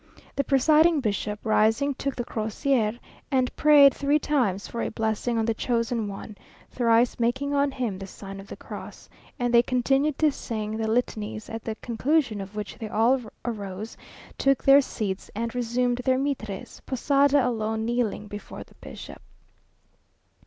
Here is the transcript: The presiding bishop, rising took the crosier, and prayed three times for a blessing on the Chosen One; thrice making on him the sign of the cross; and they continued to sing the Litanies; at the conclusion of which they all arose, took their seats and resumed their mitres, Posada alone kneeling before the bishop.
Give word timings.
The 0.35 0.43
presiding 0.43 0.99
bishop, 0.99 1.39
rising 1.43 1.93
took 1.93 2.15
the 2.15 2.25
crosier, 2.25 2.97
and 3.29 3.55
prayed 3.55 3.93
three 3.93 4.17
times 4.17 4.67
for 4.67 4.81
a 4.81 4.89
blessing 4.89 5.37
on 5.37 5.45
the 5.45 5.53
Chosen 5.53 6.07
One; 6.07 6.35
thrice 6.71 7.19
making 7.19 7.53
on 7.53 7.69
him 7.69 7.99
the 7.99 8.07
sign 8.07 8.39
of 8.39 8.47
the 8.47 8.55
cross; 8.55 9.07
and 9.37 9.53
they 9.53 9.61
continued 9.61 10.17
to 10.17 10.31
sing 10.31 10.75
the 10.77 10.87
Litanies; 10.87 11.51
at 11.51 11.63
the 11.63 11.75
conclusion 11.75 12.41
of 12.41 12.55
which 12.55 12.79
they 12.79 12.87
all 12.89 13.21
arose, 13.45 13.95
took 14.39 14.63
their 14.63 14.81
seats 14.81 15.29
and 15.35 15.53
resumed 15.53 15.99
their 15.99 16.17
mitres, 16.17 16.81
Posada 16.87 17.47
alone 17.47 17.85
kneeling 17.85 18.25
before 18.25 18.63
the 18.63 18.73
bishop. 18.81 19.21